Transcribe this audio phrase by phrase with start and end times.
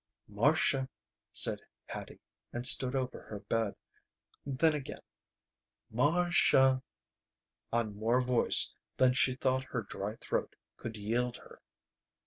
[0.27, 0.89] "Marcia,"
[1.31, 3.75] said Hattie, and stood over her bed.
[4.47, 5.03] Then again,
[5.91, 6.79] "Mar cia!"
[7.71, 11.61] On more voice than she thought her dry throat could yield her.